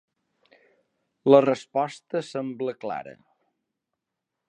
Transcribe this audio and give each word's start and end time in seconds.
La 1.33 1.43
resposta 1.45 2.25
sembla 2.31 2.77
clara. 2.87 3.17